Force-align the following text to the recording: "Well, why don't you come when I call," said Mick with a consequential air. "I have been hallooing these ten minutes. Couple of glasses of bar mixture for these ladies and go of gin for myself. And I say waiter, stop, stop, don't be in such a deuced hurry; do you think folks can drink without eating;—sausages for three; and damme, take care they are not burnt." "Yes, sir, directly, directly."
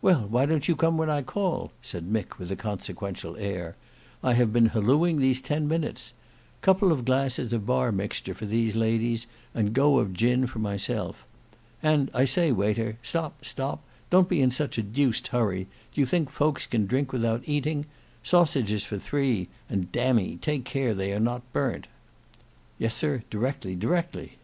"Well, 0.00 0.28
why 0.28 0.46
don't 0.46 0.68
you 0.68 0.76
come 0.76 0.96
when 0.96 1.10
I 1.10 1.22
call," 1.22 1.72
said 1.82 2.08
Mick 2.08 2.38
with 2.38 2.52
a 2.52 2.54
consequential 2.54 3.36
air. 3.36 3.74
"I 4.22 4.34
have 4.34 4.52
been 4.52 4.66
hallooing 4.66 5.18
these 5.18 5.40
ten 5.40 5.66
minutes. 5.66 6.12
Couple 6.62 6.92
of 6.92 7.04
glasses 7.04 7.52
of 7.52 7.66
bar 7.66 7.90
mixture 7.90 8.32
for 8.32 8.46
these 8.46 8.76
ladies 8.76 9.26
and 9.54 9.72
go 9.72 9.98
of 9.98 10.12
gin 10.12 10.46
for 10.46 10.60
myself. 10.60 11.26
And 11.82 12.12
I 12.14 12.26
say 12.26 12.52
waiter, 12.52 12.96
stop, 13.02 13.44
stop, 13.44 13.82
don't 14.08 14.28
be 14.28 14.40
in 14.40 14.52
such 14.52 14.78
a 14.78 14.82
deuced 14.84 15.26
hurry; 15.26 15.66
do 15.92 16.00
you 16.00 16.06
think 16.06 16.30
folks 16.30 16.64
can 16.64 16.86
drink 16.86 17.12
without 17.12 17.42
eating;—sausages 17.44 18.84
for 18.84 18.98
three; 19.00 19.48
and 19.68 19.90
damme, 19.90 20.38
take 20.38 20.64
care 20.64 20.94
they 20.94 21.12
are 21.12 21.18
not 21.18 21.42
burnt." 21.52 21.88
"Yes, 22.78 22.94
sir, 22.94 23.24
directly, 23.30 23.74
directly." 23.74 24.36